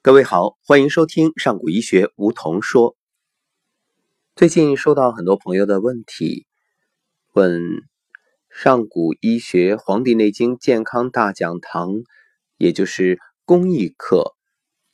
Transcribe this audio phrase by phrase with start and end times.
[0.00, 2.96] 各位好，欢迎收听上古医学梧桐说。
[4.36, 6.46] 最近收到很多朋友的问题，
[7.32, 7.60] 问
[8.48, 11.88] 上古医学《黄帝内经健康大讲堂》，
[12.58, 14.36] 也就是公益课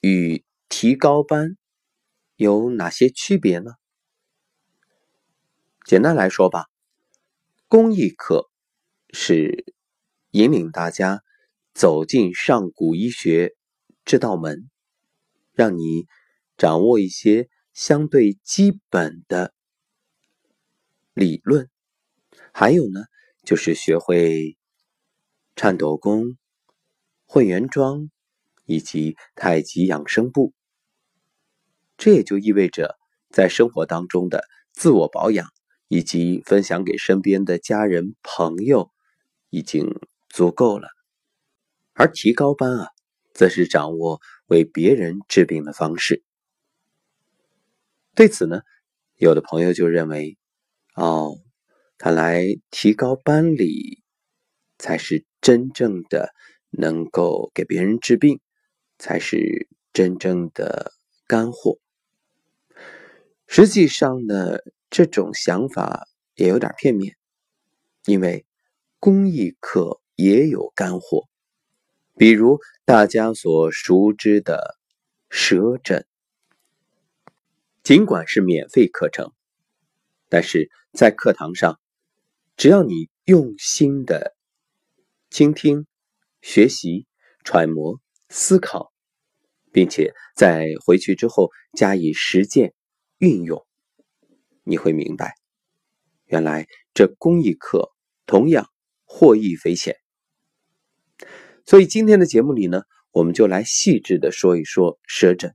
[0.01, 1.59] 与提高班
[2.37, 3.73] 有哪些区别呢？
[5.85, 6.65] 简单来说吧，
[7.69, 8.49] 公益课
[9.11, 9.67] 是
[10.31, 11.23] 引领大家
[11.75, 13.55] 走进上古医学
[14.07, 14.71] 这道门。
[15.55, 16.07] 让你
[16.57, 19.55] 掌握一些相对基本的
[21.13, 21.71] 理论，
[22.53, 23.05] 还有呢，
[23.45, 24.57] 就是学会
[25.55, 26.37] 颤抖功、
[27.25, 28.11] 混元桩
[28.67, 30.53] 以及太极养生步。
[31.97, 32.99] 这也就意味着，
[33.31, 35.49] 在生活当中的自我保养
[35.87, 38.91] 以及分享给身边的家人朋友
[39.51, 40.89] 已经足够了，
[41.93, 42.89] 而提高班啊。
[43.37, 46.23] 则是掌握为别人治病的方式。
[48.15, 48.63] 对此呢，
[49.17, 50.39] 有的朋友就认为，
[50.95, 51.39] 哦，
[51.99, 54.03] 看来提高班里
[54.79, 56.33] 才是真正的
[56.71, 58.41] 能够给别人治病，
[58.99, 60.93] 才是真正的
[61.27, 61.79] 干货。
[63.47, 64.59] 实际上呢，
[64.91, 67.17] 这种想法也有点片面，
[68.05, 68.47] 因为
[68.99, 71.29] 公益课也有干货。
[72.17, 74.79] 比如大家所熟知的
[75.31, 76.07] 舌诊，
[77.83, 79.33] 尽管是免费课程，
[80.29, 81.81] 但是在课堂上，
[82.57, 84.37] 只要你用心的
[85.29, 85.89] 倾听、
[86.41, 87.09] 学习、
[87.43, 88.93] 揣摩、思考，
[89.73, 92.75] 并且在回去之后加以实践
[93.19, 93.67] 运用，
[94.63, 95.35] 你会明白，
[96.27, 97.93] 原来这公益课
[98.25, 98.71] 同样
[99.05, 99.97] 获益匪浅。
[101.67, 105.55] 所以今天的节目里呢，我们就来细致的说一说舌诊。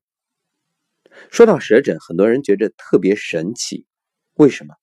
[1.29, 3.85] 说到舌诊，很多人觉得特别神奇，
[4.33, 4.73] 为什么？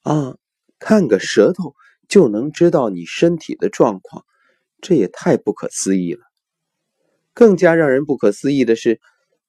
[0.00, 0.36] 啊，
[0.80, 1.76] 看个舌头
[2.08, 4.24] 就能知道你身体的状况，
[4.80, 6.20] 这也太不可思议了。
[7.32, 9.00] 更加让人不可思议的是，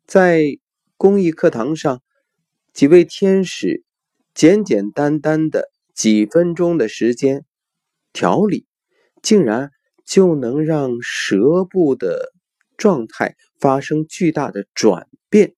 [0.06, 0.60] 在
[0.98, 2.04] 公益课堂上，
[2.74, 3.84] 几位天使
[4.36, 7.44] 简简单单的几分钟的时间
[8.14, 8.68] 调理，
[9.24, 9.72] 竟然。
[10.12, 12.34] 就能让舌部的
[12.76, 15.56] 状态发生巨大的转变，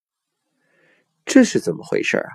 [1.26, 2.30] 这是怎么回事啊？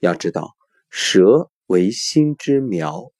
[0.00, 0.56] 要知道，
[0.88, 3.12] 舌为心之苗，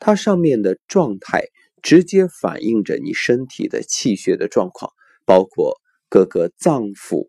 [0.00, 1.44] 它上面的状态
[1.80, 4.92] 直接反映着你身体的气血的状况，
[5.24, 7.28] 包括各个脏腑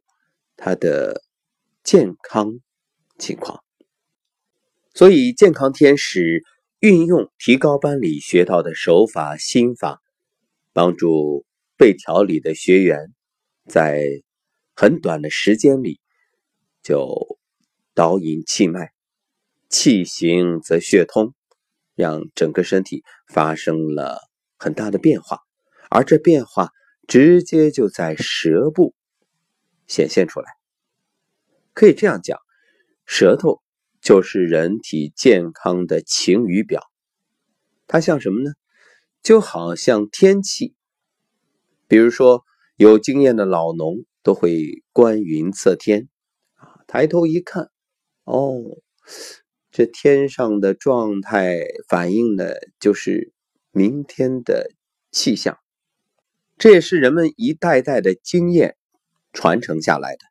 [0.56, 1.22] 它的
[1.84, 2.59] 健康
[3.19, 3.63] 情况，
[4.96, 6.44] 所以健康天使。
[6.79, 9.99] 运用提高班里学到的手法心法，
[10.73, 11.43] 帮助
[11.75, 13.15] 被调理的学员
[13.67, 14.03] 在
[14.75, 15.99] 很短的时间里
[16.83, 17.39] 就
[17.95, 18.91] 导引气脉，
[19.69, 21.33] 气行则血通，
[21.95, 24.19] 让整个身体发生了
[24.57, 25.39] 很大的变化，
[25.89, 26.69] 而这变化
[27.07, 28.94] 直接就在舌部
[29.88, 30.47] 显现出来。
[31.73, 32.39] 可以这样讲，
[33.07, 33.63] 舌头。
[34.02, 36.81] 就是人体健康的晴雨表，
[37.88, 38.52] 它像什么呢？
[39.22, 40.75] 就好像天气。
[41.88, 42.44] 比如说，
[42.75, 46.07] 有经验的老农都会观云测天，
[46.56, 47.69] 啊，抬头一看，
[48.24, 48.62] 哦，
[49.72, 53.34] 这天上的状态反映的就是
[53.72, 54.72] 明天的
[55.12, 55.57] 气象。
[56.57, 58.78] 这也是人们一代代的经验
[59.34, 60.25] 传承下来的，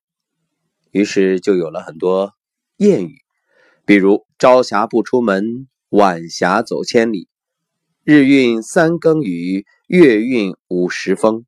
[0.91, 2.33] 于是就有了很多
[2.79, 3.26] 谚语。
[3.87, 7.29] 比如朝霞不出门，晚霞走千里；
[8.03, 11.47] 日运三更雨，月运五时风。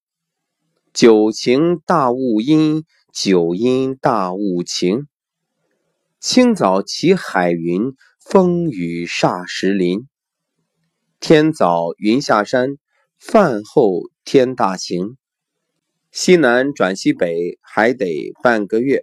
[0.94, 5.08] 九晴大雾阴，九阴大雾晴。
[6.20, 10.06] 清早起海云，风雨霎时临。
[11.18, 12.76] 天早云下山，
[13.18, 15.16] 饭后天大晴。
[16.12, 19.02] 西南转西北，还得半个月。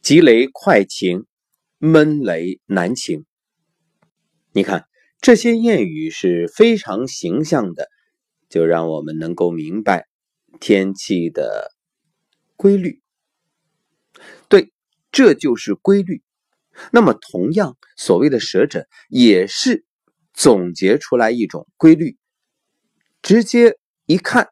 [0.00, 1.24] 急雷快晴。
[1.78, 3.26] 闷雷难晴，
[4.52, 4.86] 你看
[5.20, 7.88] 这些谚语是非常形象的，
[8.48, 10.06] 就让我们能够明白
[10.58, 11.72] 天气的
[12.56, 13.02] 规律。
[14.48, 14.72] 对，
[15.12, 16.22] 这就是规律。
[16.92, 19.84] 那么，同样，所谓的舌诊也是
[20.32, 22.16] 总结出来一种规律，
[23.20, 23.76] 直接
[24.06, 24.48] 一看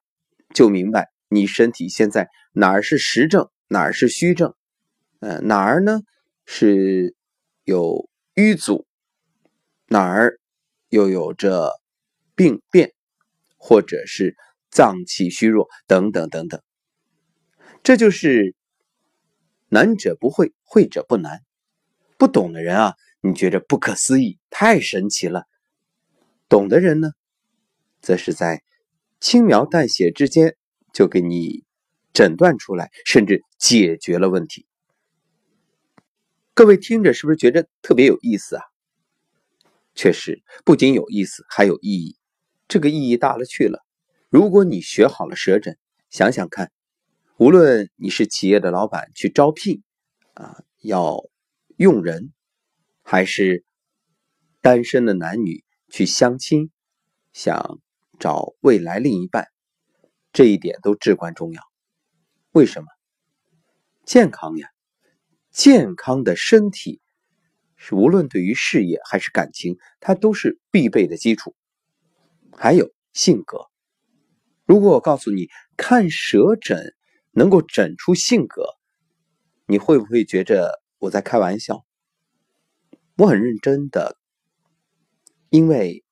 [0.55, 4.55] 就明白你身体现在哪儿是实症，哪儿是虚症，
[5.21, 6.01] 呃，哪儿呢？
[6.45, 7.15] 是
[7.65, 8.87] 有瘀阻，
[9.87, 10.39] 哪儿
[10.89, 11.73] 又有着
[12.35, 12.93] 病变，
[13.57, 14.37] 或者是
[14.71, 16.61] 脏器虚弱等等等等，
[17.83, 18.55] 这就是
[19.69, 21.41] 难者不会，会者不难。
[22.17, 25.43] 不懂的人啊，你觉着不可思议，太神奇了；
[26.49, 27.11] 懂的人呢，
[28.01, 28.63] 则是在
[29.21, 30.57] 轻描淡写之间
[30.93, 31.65] 就给你
[32.13, 34.67] 诊断出来，甚至解决了问题。
[36.57, 38.63] 各位听着，是不是觉得特别有意思啊？
[39.97, 42.17] 确实，不仅有意思，还有意义。
[42.69, 43.85] 这个意义大了去了。
[44.29, 45.77] 如果你学好了舌诊，
[46.11, 46.71] 想想看，
[47.39, 49.83] 无论你是企业的老板去招聘
[50.35, 51.25] 啊，要
[51.77, 52.33] 用人，
[53.03, 53.65] 还是
[54.61, 56.71] 单身的男女去相亲，
[57.33, 57.81] 想
[58.21, 59.49] 找未来另一半，
[60.33, 61.61] 这一点都至关重要。
[62.53, 62.87] 为什么？
[64.05, 64.71] 健康呀，
[65.55, 67.01] 健康的身体。
[67.77, 71.55] 是无论对于事业还是感情，它都是必备的基础。
[72.57, 73.67] 还有性格，
[74.65, 76.95] 如果我告诉你看舌诊
[77.31, 78.65] 能够诊出性格，
[79.67, 81.85] 你会不会觉着我在开玩笑？
[83.17, 84.17] 我很认真的，
[85.51, 86.03] 因为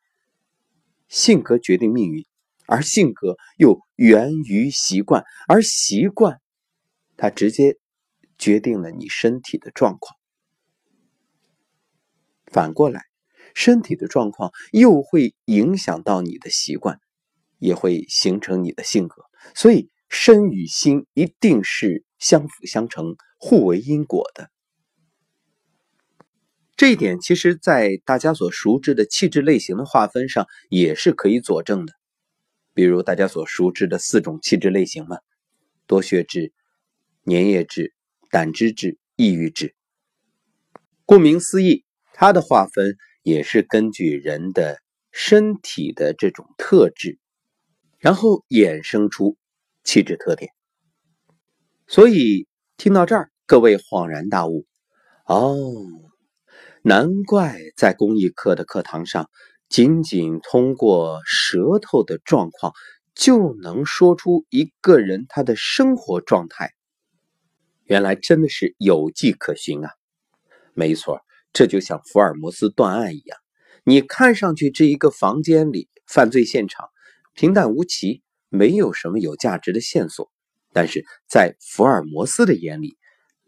[1.08, 2.26] 性格决定命运，
[2.66, 6.40] 而性格又源于习惯，而习惯
[7.16, 7.78] 它直接
[8.42, 10.18] 决定了你身体的状况。
[12.46, 13.04] 反过来，
[13.54, 16.98] 身体的状况又会影响到你的习惯，
[17.60, 19.22] 也会形成你的性格。
[19.54, 24.50] 所以，身与心一定是相辅相成、互为因果的。
[26.76, 31.92] 这一点，其实，在大家所熟知的气质类型的划分上，也是可以佐证的。
[32.74, 35.18] 比如，大家所熟知的四种气质类型嘛：
[35.86, 36.52] 多血质、
[37.24, 37.94] 粘液质、
[38.32, 39.76] 胆汁质、抑郁质。
[41.05, 41.84] 顾名思义。
[42.14, 44.79] 它的划分也是根据人的
[45.11, 47.19] 身体的这种特质，
[47.99, 49.37] 然后衍生出
[49.82, 50.52] 气质特点。
[51.88, 52.46] 所以
[52.76, 54.67] 听到这儿，各位恍然大悟：
[55.26, 55.75] 哦，
[56.82, 59.29] 难怪在公益课的课堂上，
[59.69, 62.73] 仅仅通过舌头的状况
[63.14, 66.73] 就能说出一个人他的生活状态。
[67.92, 69.90] 原来真的是有迹可循啊！
[70.72, 71.20] 没错。
[71.52, 73.38] 这就像福尔摩斯断案一样，
[73.84, 76.88] 你看上去这一个房间里犯罪现场
[77.34, 80.32] 平淡无奇，没有什么有价值的线索，
[80.72, 82.96] 但是在福尔摩斯的眼里，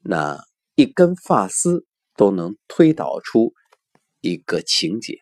[0.03, 0.39] 那
[0.75, 3.55] 一根发丝都能推导出
[4.21, 5.21] 一个情节。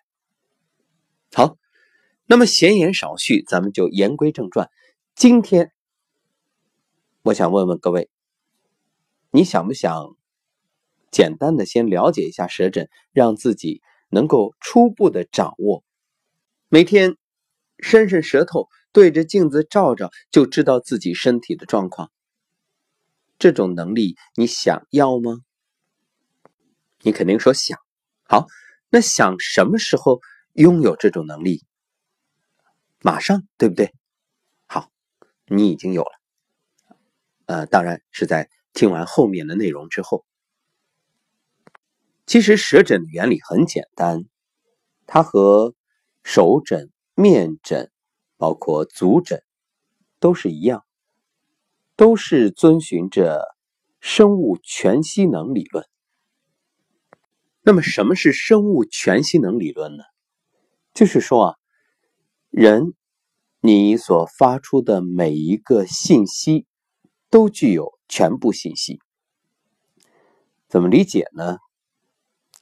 [1.33, 1.57] 好，
[2.27, 4.69] 那么闲言少叙，咱们就言归正传。
[5.15, 5.71] 今天，
[7.23, 8.11] 我想问问各位，
[9.35, 10.15] 你想不想？
[11.11, 15.85] 简单的先了解一下舌诊，让自己能够初步的掌握。
[16.69, 17.17] 每天
[17.79, 22.11] 伸伸舌头，对着镜子照照，就知道自己身体的状况。
[23.39, 25.41] 这种能力你想要吗？
[27.01, 27.79] 你肯定说想。
[28.25, 28.47] 好，
[28.91, 30.21] 那想什么时候
[30.53, 31.65] 拥有这种能力？
[33.01, 33.93] 马上，对不对？
[34.67, 34.91] 好，
[35.47, 36.13] 你已经有了。
[37.47, 40.25] 呃，当然是在听完后面的内容之后。
[42.27, 44.25] 其实舌诊的原理很简单，
[45.07, 45.75] 它和
[46.23, 47.91] 手诊、面诊，
[48.37, 49.43] 包括足诊，
[50.21, 50.85] 都是一样，
[51.97, 53.45] 都是遵循着
[54.01, 55.85] 生物全息能理论。
[57.63, 60.05] 那么，什么是生物全息能理论呢？
[60.95, 61.57] 就是说啊，
[62.51, 62.95] 人
[63.61, 66.67] 你所发出的每一个信息，
[67.31, 69.01] 都具有全部信息。
[70.69, 71.57] 怎么理解呢？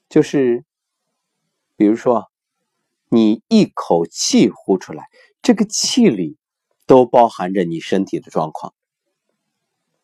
[0.09, 0.65] 就是，
[1.75, 2.31] 比如说，
[3.09, 5.09] 你一口气呼出来，
[5.43, 6.39] 这个气里
[6.87, 8.73] 都包含着你身体的状况。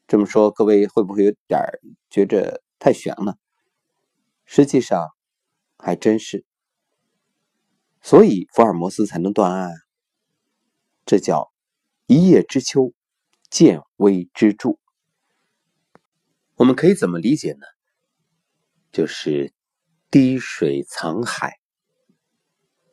[0.08, 1.60] 这么说，各位会不会有点
[2.10, 3.38] 觉着太悬了？
[4.44, 5.10] 实际上，
[5.78, 6.44] 还真是。
[8.02, 9.70] 所以福尔摩斯才能断案，
[11.04, 11.52] 这叫
[12.06, 12.92] 一叶知秋，
[13.48, 14.80] 见微知著。
[16.56, 17.66] 我们可以怎么理解呢？
[18.90, 19.52] 就是。
[20.08, 21.58] 滴水藏海，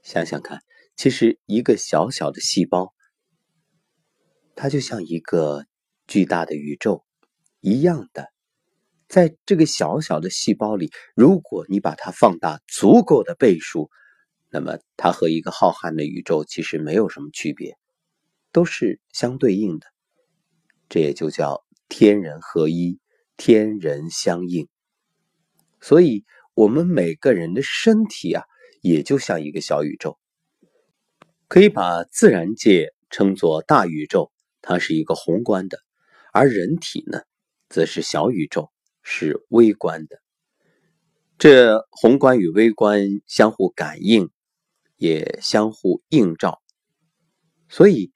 [0.01, 0.61] 想想看，
[0.97, 2.91] 其实一个小小的细胞，
[4.55, 5.65] 它就像一个
[6.07, 7.05] 巨大的宇宙
[7.61, 8.33] 一样的，
[9.07, 13.91] 在这个小小的细胞里，如果你把它放大足够的倍数，
[14.49, 17.77] 那么它和一个浩瀚的宇宙其实没有什么区别，
[18.51, 19.85] 都是相对应的。
[20.89, 22.99] 这也就叫天人合一，
[23.37, 24.67] 天人相应。
[25.81, 26.23] 所以。
[26.55, 28.43] 我们每个人的身体啊，
[28.81, 30.19] 也就像一个小宇宙，
[31.47, 35.79] 可以把自然界称作大宇宙，它是一个宏观的；
[36.31, 37.23] 而人体呢，
[37.69, 38.69] 则是小宇宙，
[39.01, 40.21] 是微观的。
[41.39, 44.29] 这宏观与微观相互感应，
[44.95, 46.61] 也相互映照，
[47.67, 48.13] 所以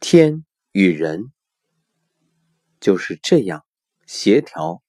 [0.00, 1.30] 天与人
[2.80, 3.66] 就是这样
[4.06, 4.82] 协调、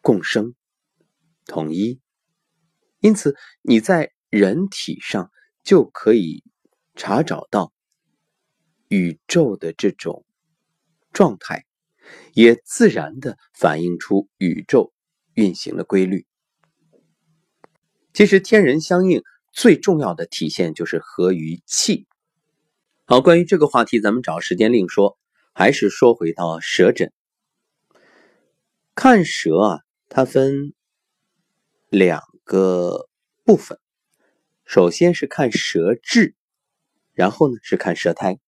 [0.00, 0.54] 共生、
[1.46, 2.00] 统一。
[3.00, 5.30] 因此，你在人体上
[5.64, 6.44] 就可以
[6.94, 7.72] 查找到
[8.88, 10.24] 宇宙的这种
[11.12, 11.64] 状态，
[12.34, 14.92] 也自然的反映出宇宙
[15.34, 16.26] 运行的规律。
[18.12, 19.22] 其实天人相应
[19.52, 22.06] 最重要的体现就是合于气。
[23.06, 25.16] 好，关于这个话题，咱们找时间另说。
[25.52, 27.12] 还是说回到舌诊，
[28.94, 29.78] 看舌啊，
[30.08, 30.74] 它分
[31.88, 33.08] 两个
[33.44, 33.78] 部分。
[34.64, 36.34] 首先是看舌质，
[37.12, 38.38] 然后呢是看舌苔。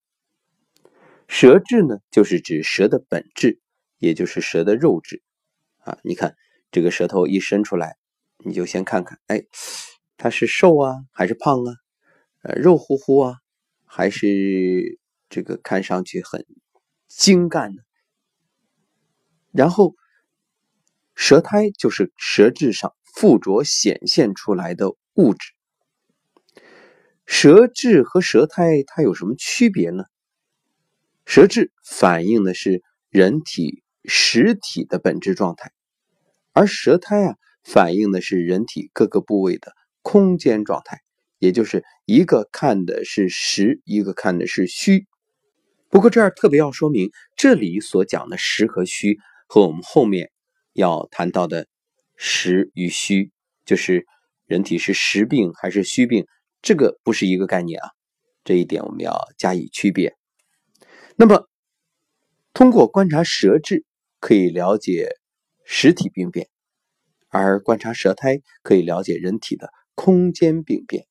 [1.29, 3.61] 舌质呢，就是指舌的本质，
[3.99, 5.23] 也就是舌的肉质
[5.79, 5.99] 啊。
[6.03, 6.37] 你看
[6.71, 7.97] 这个舌头一伸出来。
[8.45, 9.45] 你就先看看，哎，
[10.17, 11.75] 它是瘦啊，还是胖啊？
[12.43, 13.37] 呃，肉乎乎啊，
[13.85, 16.45] 还是这个看上去很
[17.07, 17.83] 精干呢？
[19.53, 19.95] 然后，
[21.15, 25.53] 舌苔就是舌质上附着显现出来的物质。
[27.27, 30.05] 舌质和舌苔它有什么区别呢？
[31.25, 35.73] 舌质反映的是人体实体的本质状态，
[36.53, 37.37] 而舌苔啊。
[37.65, 40.99] 反映的是人体各个部位的空间状态，
[41.39, 45.07] 也就是一个看的是实，一个看的是虚。
[45.89, 49.17] 不过这儿特别要说明，这里所讲的实和虚，
[49.47, 50.32] 和我们后面
[50.73, 51.67] 要谈到的
[52.17, 53.31] 实与虚，
[53.65, 54.07] 就是
[54.47, 56.27] 人体是实病还是虚病，
[56.61, 57.91] 这个不是一个概念啊。
[58.45, 60.17] 这一点我们要加以区别。
[61.17, 61.49] 那么，
[62.53, 63.85] 通过观察舌质，
[64.19, 65.17] 可以了解
[65.65, 66.49] 实体病变。
[67.29, 71.07] 而观察舌苔，可以了解人体的空间病变。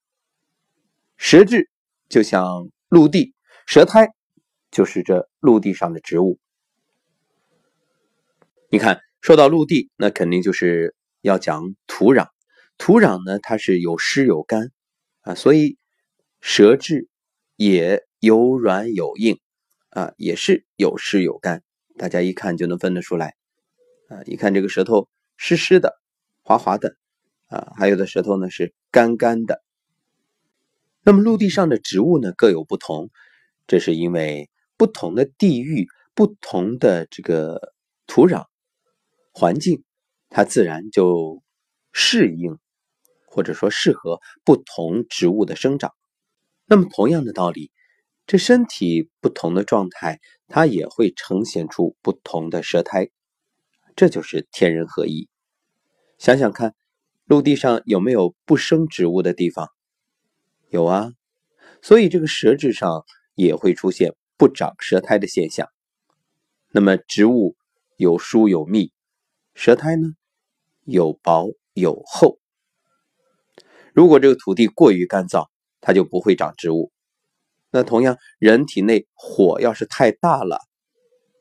[1.18, 1.70] 舌质
[2.10, 3.34] 就像陆地，
[3.65, 4.10] 舌苔
[4.70, 6.39] 就是这陆地上的植物。
[8.70, 12.28] 你看，说到陆地，那肯定就是要讲土壤。
[12.78, 14.72] 土壤呢，它是有湿有干
[15.22, 15.78] 啊，所以
[16.40, 17.08] 舌质
[17.56, 19.40] 也有软有硬
[19.90, 21.62] 啊，也是有湿有干。
[21.98, 23.36] 大家一看就能分得出来
[24.10, 26.00] 啊，一看这个舌头湿湿的。
[26.44, 26.96] 滑滑的，
[27.46, 29.62] 啊，还有的舌头呢是干干的。
[31.04, 33.12] 那么陆地上的植物呢各有不同，
[33.68, 37.74] 这是因为不同的地域、不同的这个
[38.08, 38.48] 土壤
[39.31, 39.83] 环境，
[40.29, 41.41] 它自然就
[41.91, 42.57] 适应
[43.25, 45.93] 或者说适合不同植物的生长。
[46.65, 47.71] 那么同样的道理，
[48.27, 53.09] 这身体不同的状态，它也会呈现出不同的舌苔，
[53.95, 55.27] 这就是天人合一。
[56.17, 56.75] 想想看，
[57.25, 59.69] 陆地上有没有不生植物的地方？
[60.69, 61.11] 有啊，
[61.81, 65.67] 所以这个舌质上也会出现不长舌苔的现象。
[66.69, 67.57] 那么植物
[67.97, 68.93] 有疏有密，
[69.53, 70.08] 舌苔呢
[70.84, 72.39] 有薄有厚。
[73.93, 75.48] 如果这个土地过于干燥，
[75.81, 76.91] 它就不会长植物。
[77.70, 80.60] 那同样，人体内火要是太大了，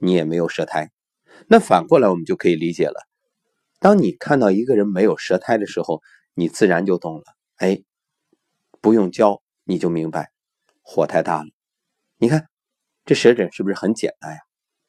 [0.00, 0.90] 你也没有舌苔。
[1.49, 3.07] 那反过来，我们就可以理解了。
[3.79, 6.02] 当你看到一个人没有舌苔的时候，
[6.35, 7.25] 你自然就懂了。
[7.57, 7.83] 哎，
[8.81, 10.31] 不用教你就明白，
[10.83, 11.49] 火太大了。
[12.19, 12.49] 你看
[13.05, 14.38] 这舌诊是不是很简单呀？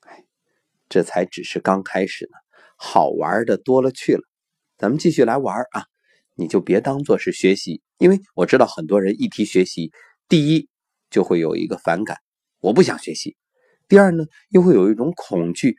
[0.02, 0.24] 哎，
[0.90, 2.38] 这才只是刚开始呢，
[2.84, 4.24] 好玩的多了去了。
[4.76, 5.86] 咱们继续来玩啊！
[6.36, 9.92] 你就别当做是学习，因为我知道很多人一提学习，
[10.28, 10.68] 第一
[11.12, 12.18] 就会有一个反感，
[12.60, 13.36] 我不想学习；
[13.88, 15.78] 第二呢，又会有一种恐惧，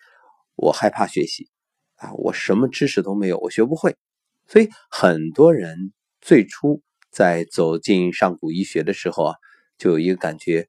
[0.54, 1.48] 我害怕学习。
[1.96, 3.96] 啊，我什么知识都没有，我学不会。
[4.46, 9.34] 所以很多人最初在走进上古医学的时候啊，
[9.76, 10.68] 就有一个感觉：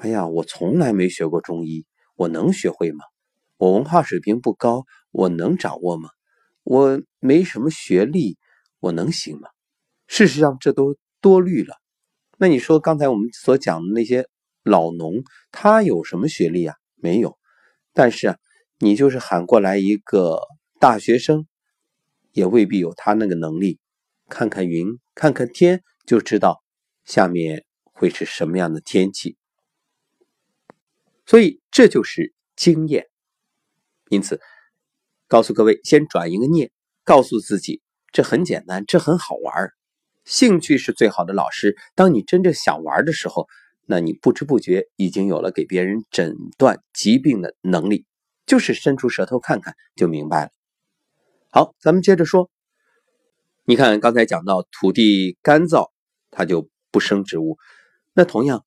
[0.00, 3.06] 哎呀，我从来没学过中医，我能学会吗？
[3.56, 6.10] 我文化水平不高，我能掌握吗？
[6.64, 8.36] 我没什么学历，
[8.80, 9.48] 我能行吗？
[10.06, 11.76] 事实上，这都多虑了。
[12.36, 14.28] 那你说刚才我们所讲的那些
[14.62, 16.74] 老农，他有什么学历啊？
[16.96, 17.38] 没有。
[17.94, 18.36] 但是啊。
[18.80, 20.40] 你就是喊过来一个
[20.80, 21.46] 大学生，
[22.32, 23.78] 也未必有他那个能力。
[24.28, 26.62] 看看云，看看天，就知道
[27.04, 29.38] 下面会是什么样的天气。
[31.24, 33.06] 所以这就是经验。
[34.10, 34.40] 因此，
[35.34, 36.70] 告诉各位，先转一个念，
[37.02, 39.72] 告诉自己，这很简单，这很好玩。
[40.24, 41.76] 兴趣是最好的老师。
[41.96, 43.48] 当你真正想玩的时候，
[43.84, 48.06] 那你不知不觉已经有了给别人诊断疾病的能力。
[48.46, 50.50] 就是伸出舌头看看就明白了。
[51.50, 52.48] 好，咱们接着说。
[53.64, 55.90] 你看刚才讲到土地干燥，
[56.30, 57.58] 它就不生植物。
[58.12, 58.64] 那同样，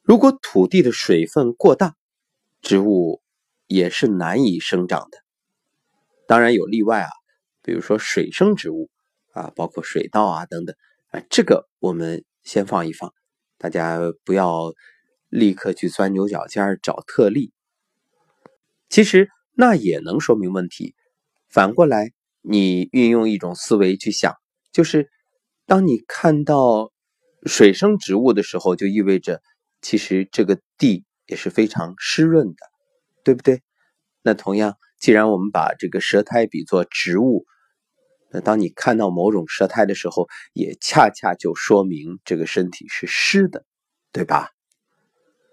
[0.00, 1.96] 如果土地的水分过大，
[2.62, 3.20] 植物
[3.66, 5.18] 也是难以生长的。
[6.26, 7.08] 当然有例外啊，
[7.62, 8.90] 比如说水生植物
[9.32, 10.74] 啊，包括水稻啊等等
[11.10, 13.12] 啊，这个我们先放一放，
[13.58, 14.72] 大家不要
[15.28, 17.52] 立刻去钻牛角尖找特例。
[18.88, 20.94] 其实那也能说明问题。
[21.48, 24.34] 反过来，你运用一种思维去想，
[24.72, 25.08] 就是
[25.64, 26.92] 当你看到
[27.44, 29.42] 水生植物的时候，就意味着
[29.80, 32.56] 其实这个地也是非常湿润的，
[33.24, 33.62] 对不对？
[34.22, 37.44] 那同样，既然我们把这个舌苔比作植物，
[38.30, 43.64] 那当你看到某种舌苔的时候，也恰恰就说明这个身体是湿的，
[44.12, 44.50] 对吧？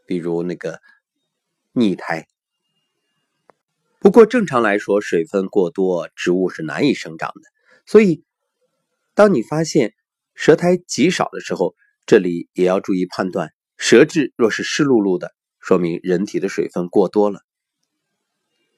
[0.06, 0.80] 比如那个
[1.72, 2.28] 腻苔。
[4.00, 7.42] 不过正常来说，水分过多，植物是难以生长的。
[7.86, 8.24] 所以，
[9.14, 9.94] 当你发现
[10.34, 13.54] 舌苔极少的时候，这里也要注意判断。
[13.78, 17.40] 舌质若是湿漉漉的，说明人体的水分过多了。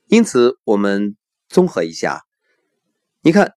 [0.07, 1.17] 因此，我们
[1.49, 2.23] 综合一下，
[3.21, 3.55] 你看，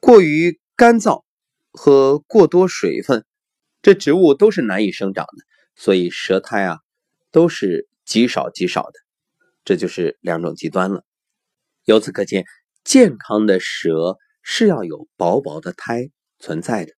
[0.00, 1.22] 过于干燥
[1.70, 3.24] 和过多水分，
[3.82, 5.44] 这植物都是难以生长的。
[5.74, 6.80] 所以，舌苔啊，
[7.30, 8.92] 都是极少极少的。
[9.64, 11.04] 这就是两种极端了。
[11.84, 12.44] 由此可见，
[12.84, 16.10] 健康的舌是要有薄薄的苔
[16.40, 16.92] 存在的，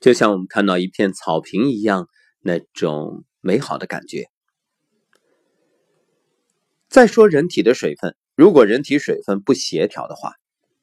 [0.00, 2.08] 就像我们看到一片草坪一样，
[2.40, 4.24] 那种美好的感觉。
[6.90, 10.34] 再说人体的水分，如果人体水分不协调的话，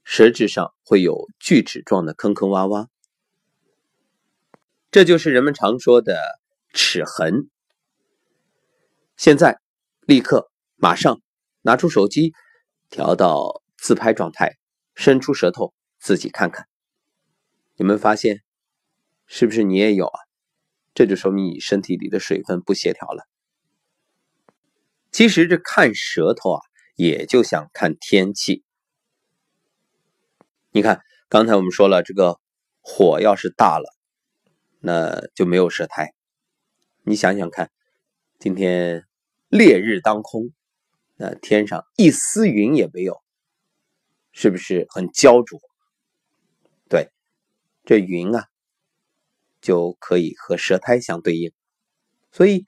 [0.06, 2.88] 舌质上会有锯齿状的坑坑洼洼，
[4.90, 6.18] 这就是人们常说的
[6.74, 7.50] 齿痕。
[9.18, 9.60] 现在，
[10.02, 10.50] 立刻。
[10.80, 11.22] 马上
[11.62, 12.34] 拿出手机，
[12.90, 14.58] 调到自拍状态，
[14.93, 16.67] 伸出舌头自己看看。
[17.76, 18.43] 有没有发现？
[19.26, 20.20] 是不是你也有啊？
[20.93, 23.28] 这就说明你身体里的水分不协调了。
[25.12, 26.62] 其实这看舌头啊，
[26.96, 28.63] 也就像看天气。
[30.72, 32.39] 你看，刚才我们说了，这个
[32.82, 33.93] 火要是大了，
[34.80, 36.13] 那就没有舌苔。
[37.04, 37.72] 你想想看，
[38.39, 39.06] 今天
[39.50, 40.52] 烈日当空。
[41.20, 43.24] 那天上一丝云也没有，
[44.34, 45.60] 是不是很焦灼？
[46.88, 47.10] 对，
[47.86, 48.46] 这云啊，
[49.60, 51.52] 就可以和舌苔相对应。
[52.32, 52.67] 所以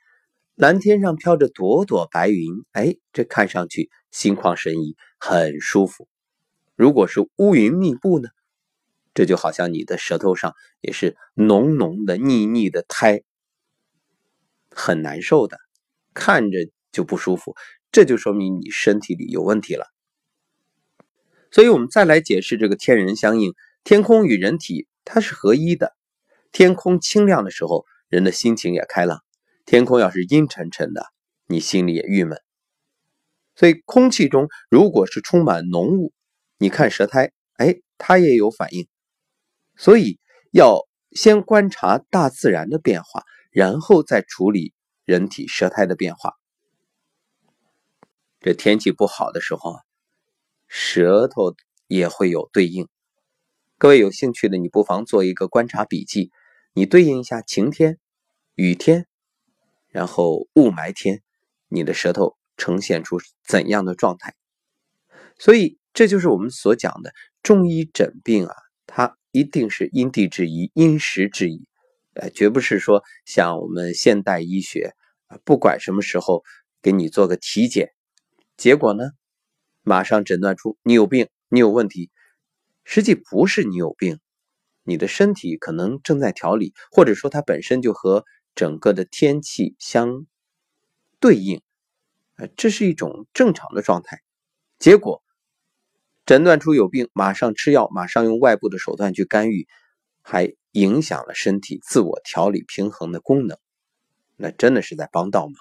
[0.60, 6.10] 蓝天上飘着朵朵白云，哎，这看上去心旷神怡，很舒服。
[6.76, 8.28] 如果是乌云密布呢，
[9.14, 13.24] 这就好像你的舌头上也是浓浓的腻腻的苔，
[14.70, 15.58] 很难受的，
[16.14, 17.56] 看着就不舒服。
[17.90, 19.86] 这就说明你身体里有问题了，
[21.52, 23.54] 所以我们再来解释这个天人相应，
[23.86, 25.96] 天空与人体它是合一的。
[26.52, 29.20] 天空清亮的时候，人的心情也开朗；
[29.70, 31.06] 天空要是阴沉沉的，
[31.46, 32.42] 你心里也郁闷。
[33.54, 36.12] 所以空气中如果是充满浓雾，
[36.58, 38.88] 你看舌苔，哎，它也有反应。
[39.78, 40.18] 所以
[40.52, 44.74] 要先观察大自然的变化，然后再处理
[45.06, 46.34] 人体舌苔的变化。
[48.40, 49.82] 这天气不好的时候啊，
[50.68, 51.54] 舌头
[51.86, 52.88] 也会有对应。
[53.78, 56.32] 各位有兴趣的，你不妨做一个观察笔记，
[56.74, 58.00] 你对应一下晴天、
[58.56, 59.06] 雨天，
[59.90, 61.22] 然后雾霾天，
[61.68, 64.36] 你的舌头呈现出怎样的状态？
[65.38, 68.54] 所以这就是我们所讲的中医诊病啊，
[68.86, 71.66] 它一定是因地制宜、因时制宜，
[72.14, 74.94] 呃，绝不是说像我们现代医学，
[75.44, 76.44] 不管什么时候
[76.82, 77.92] 给你做个体检。
[78.58, 79.12] 结果呢？
[79.82, 82.12] 马上诊断出你有病，你有问题。
[82.84, 84.20] 实际不是你有病，
[84.84, 90.26] 你的身体可能正在调理，或者说它本身就和整个的天气相
[91.20, 91.62] 对应，
[92.36, 94.22] 呃，这是一种正常的状态。
[94.78, 95.24] 结果
[96.26, 99.68] 诊断出有病，马上吃药，马上用外部的手段去干预，
[100.22, 103.58] 还影响了身体自我调理平衡的功能，
[104.36, 105.56] 那真的是在帮倒忙。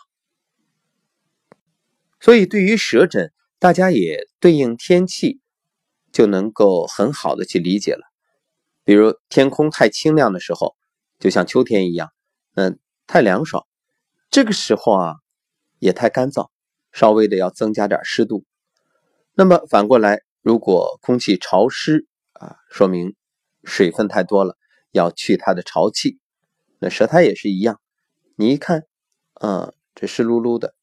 [2.20, 5.40] 所以，对于舌诊，大家也对应天气，
[6.12, 8.02] 就能够很好的去理解了。
[8.84, 10.76] 比如天空太清亮的时候，
[11.18, 12.10] 就像秋天一样，
[12.58, 13.62] 嗯，太凉爽；
[14.30, 15.14] 这个时候啊，
[15.78, 16.48] 也太干燥，
[16.90, 18.44] 稍微的要增加点湿度。
[19.34, 23.14] 那么反过来，如果空气潮湿啊，说明
[23.62, 24.56] 水分太多了，
[24.90, 26.18] 要去它的潮气。
[26.80, 27.80] 那舌苔也是一样，
[28.34, 28.82] 你一看，
[29.34, 30.74] 嗯，这湿漉漉的。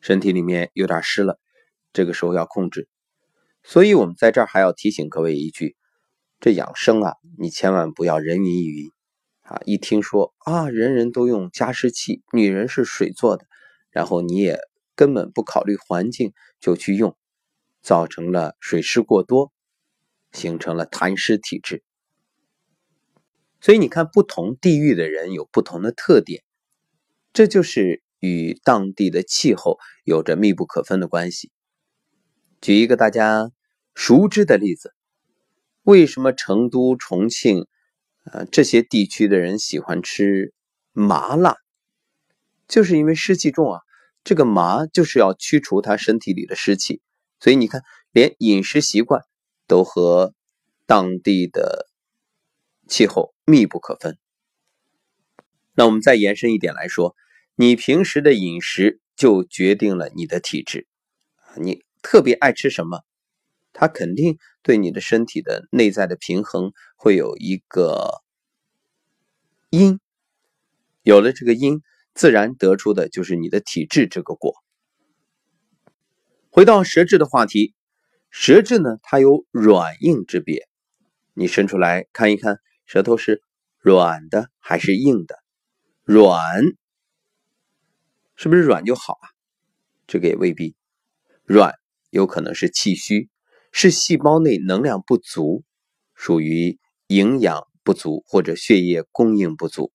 [0.00, 1.38] 身体里面有点湿了，
[1.92, 2.88] 这个时候要控制。
[3.62, 5.76] 所以，我们在这儿还要提醒各位一句：
[6.40, 8.90] 这养生啊，你千万不要人云亦云
[9.46, 9.60] 啊！
[9.64, 13.46] 一听说啊，人人都用加湿器，女人是水做的，
[13.90, 14.58] 然后你也
[14.94, 17.16] 根本不考虑环境就去用，
[17.80, 19.52] 造成了水湿过多，
[20.32, 21.84] 形成了痰湿体质。
[23.60, 26.44] 所以你看，不同地域的人有不同的特点，
[27.32, 31.50] 这就是与当地的气候有着密不可分的关系。
[32.60, 33.50] 举一个大家
[33.94, 34.94] 熟知的例子，
[35.82, 37.66] 为什么成都、重庆，
[38.32, 40.52] 呃这些地区的人喜欢吃
[40.92, 41.56] 麻辣？
[42.68, 43.80] 就是因为湿气重啊。
[44.24, 47.00] 这个麻就是要驱除他身体里的湿气，
[47.40, 49.22] 所以你看，连饮食习惯
[49.66, 50.34] 都和
[50.86, 51.88] 当地的
[52.88, 54.18] 气候密不可分。
[55.74, 57.14] 那我们再延伸一点来说，
[57.54, 60.86] 你平时的饮食就决定了你的体质
[61.56, 61.84] 你。
[62.02, 63.00] 特别爱吃什么，
[63.78, 68.22] 它肯定对你的身体的内在的平衡会有一个
[69.68, 70.00] 因，
[71.02, 71.82] 有了这个因，
[72.14, 74.54] 自然得出的就是你的体质这个果。
[76.48, 77.74] 回到舌质的话题，
[78.30, 80.66] 舌质呢，它有软硬之别，
[81.34, 83.42] 你伸出来看一看，舌头是
[83.78, 85.38] 软的还是硬的？
[86.02, 86.64] 软，
[88.36, 89.28] 是不是软就好啊？
[90.06, 90.74] 这个也未必，
[91.44, 91.74] 软。
[92.10, 93.28] 有可能是气虚，
[93.78, 95.62] 是细胞内能量不足，
[96.14, 99.92] 属于营养不足或者血液供应不足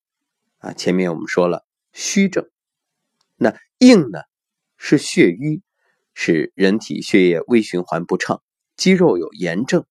[0.60, 0.72] 啊。
[0.72, 2.48] 前面我们说了虚症，
[3.38, 4.20] 那硬呢
[4.78, 5.63] 是血瘀，
[6.13, 8.44] 是人体血液微循环不畅，
[8.78, 9.88] 肌肉有炎症，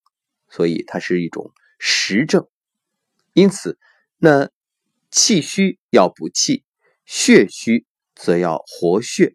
[0.49, 2.47] 所以它是一种实症。
[3.33, 3.77] 因此，
[4.19, 4.53] 那
[5.11, 6.63] 气虚要补气，
[7.05, 9.35] 血虚则要活血。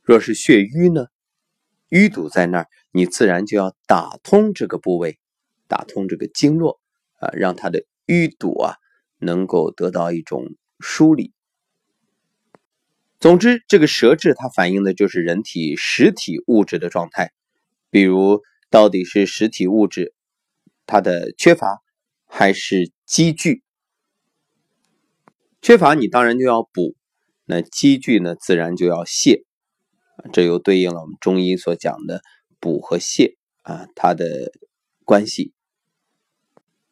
[0.00, 1.08] 若是血瘀呢？
[1.90, 5.18] 淤堵在那儿，你自然就要打通这个部位，
[5.68, 6.80] 打通这个经络
[7.18, 8.76] 啊，让它的淤堵啊
[9.18, 10.44] 能够得到一种
[10.78, 11.32] 梳理。
[13.18, 17.32] 总之，这个舌质它反映的就是人体实体物质的状态，
[17.90, 20.14] 比如到底是实体物质
[20.86, 21.80] 它的缺乏
[22.26, 23.62] 还是积聚。
[25.60, 26.94] 缺乏你当然就要补，
[27.44, 29.44] 那积聚呢自然就要泄。
[30.32, 32.22] 这又对应了我们中医所讲的
[32.58, 34.52] 补和泻啊，它的
[35.04, 35.52] 关系。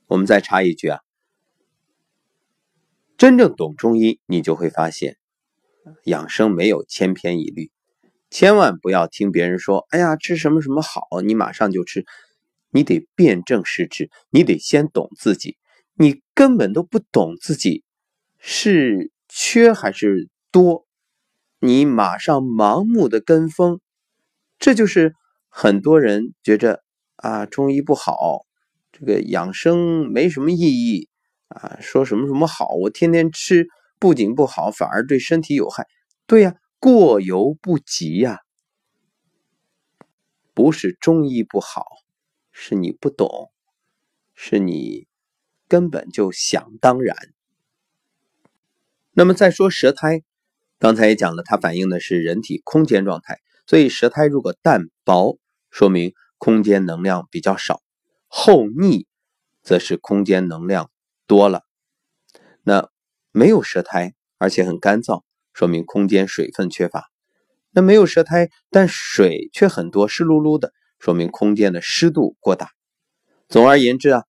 [0.06, 1.00] 我们再插一句啊，
[3.16, 5.18] 真正懂中医，你就会发现，
[6.04, 7.70] 养生没有千篇一律，
[8.30, 12.06] 千万不要听别人说，哎呀，吃什么什么好，你马上就吃，
[12.70, 15.58] 你得辨证施治，你得先懂自己，
[15.94, 17.84] 你根本都不懂自己
[18.38, 20.87] 是缺还是多。
[21.60, 23.80] 你马上盲目的跟风，
[24.60, 25.16] 这就是
[25.48, 26.84] 很多人觉着
[27.16, 28.46] 啊中医不好，
[28.92, 31.08] 这个养生没什么意义
[31.48, 33.66] 啊，说什么什么好，我天天吃
[33.98, 35.88] 不仅不好，反而对身体有害。
[36.26, 38.38] 对呀，过犹不及呀，
[40.54, 41.84] 不是中医不好，
[42.52, 43.50] 是你不懂，
[44.32, 45.08] 是你
[45.66, 47.16] 根本就想当然。
[49.10, 50.22] 那么再说舌苔。
[50.78, 55.36] 刚才也讲了，它反映的是人体空间状态，所以舌苔如果淡薄，
[55.70, 57.82] 说明空间能量比较少；
[58.28, 59.06] 厚腻，
[59.64, 60.90] 则是空间能量
[61.26, 61.62] 多了。
[62.62, 62.90] 那
[63.32, 67.00] 没有舌苔，而且很干燥，说明空间水分缺乏；
[67.72, 72.70] 那没有舌苔，但水却很多，湿漉漉的，说明空间的湿度过大。
[73.48, 74.24] 总而言之啊，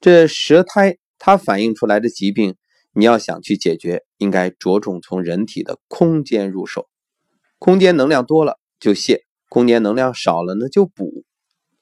[0.00, 2.54] 这舌苔它反映出来的疾病。
[2.94, 6.88] 你要想去解决，应该着重从人体的空间入手。
[7.58, 11.24] 空间能量多了就泄，空间能量少了呢就补。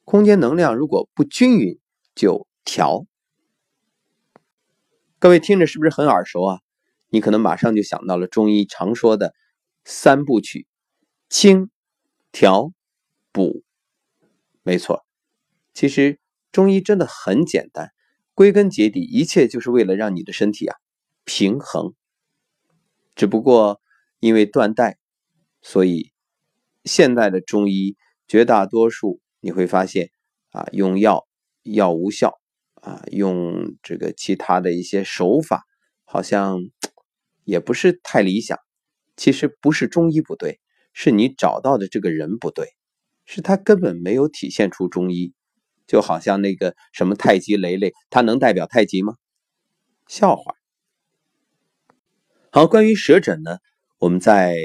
[0.04, 1.78] 空间能量如果不均匀
[2.14, 3.06] 就调。
[5.18, 6.60] 各位听着是不是很耳熟啊？
[7.08, 9.34] 你可能马上就想到了中医常说的
[9.84, 10.66] 三部曲：
[11.28, 11.70] 清、
[12.32, 12.72] 调、
[13.32, 13.62] 补。
[14.62, 15.04] 没错，
[15.74, 16.18] 其实
[16.52, 17.90] 中医真的很简单，
[18.34, 20.76] 归根结底，一切就是为了让你的身体啊。
[21.32, 21.94] 平衡，
[23.14, 23.80] 只不过
[24.18, 24.98] 因为断代，
[25.62, 26.10] 所以
[26.82, 30.10] 现在的中医绝大多数你会发现
[30.50, 31.28] 啊，用药
[31.62, 32.40] 药无效
[32.74, 35.62] 啊，用这个其他的一些手法，
[36.04, 36.58] 好像
[37.44, 38.58] 也不是太理想。
[39.16, 40.58] 其实不是中医不对，
[40.92, 42.66] 是你找到的这个人不对，
[43.24, 45.32] 是他根本没有体现出中医。
[45.86, 49.14] 就好像那个什么太极雷雷，他能代表太极吗？
[50.08, 50.59] 笑话。
[52.52, 53.58] 好，关于舌诊呢，
[54.00, 54.56] 我们在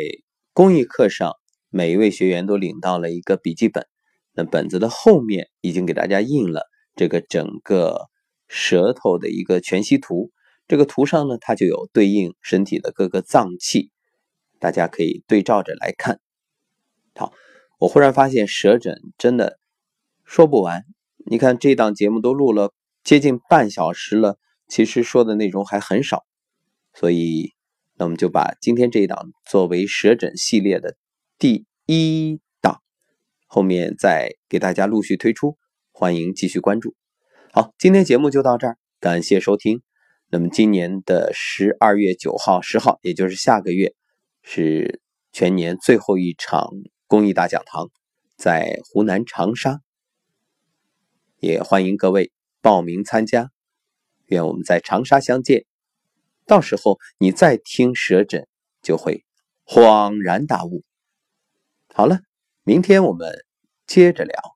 [0.54, 1.34] 公益课上，
[1.70, 3.86] 每一位学员都领到了一个笔记本，
[4.34, 6.64] 那本子的后面已经给大家印了
[6.96, 8.08] 这个整个
[8.48, 10.32] 舌头的一个全息图。
[10.68, 13.92] 这个图上呢，它就有对应身体的各个脏器，
[14.58, 16.20] 大家可以对照着来看。
[17.14, 17.34] 好，
[17.78, 19.60] 我忽然发现舌诊真的
[20.24, 20.86] 说不完。
[21.24, 26.26] 你看这档节目都录了接近半小时了，其实说的内容还很少，
[26.96, 27.54] 所以
[27.98, 30.98] 那我们就把今天这一档作为舌诊系列的
[31.40, 32.82] 第一档，
[33.48, 35.58] 后面再给大家陆续推出，
[35.94, 36.94] 欢迎继续关注。
[37.54, 39.82] 好，今天节目就到这儿，感谢收听。
[40.30, 43.94] 那么今年的十二月九号、十号，也就是下个月，
[44.44, 45.00] 是
[45.32, 46.70] 全年最后一场
[47.08, 47.90] 公益大讲堂，
[48.36, 49.80] 在湖南长沙，
[51.40, 53.52] 也欢迎各位报名参加。
[54.26, 55.66] 愿我们在长沙相见，
[56.46, 58.48] 到时候你再听舌诊，
[58.82, 59.24] 就会
[59.66, 60.84] 恍然大悟。
[61.94, 62.20] 好了，
[62.64, 63.46] 明天我们
[63.88, 64.55] 接着聊。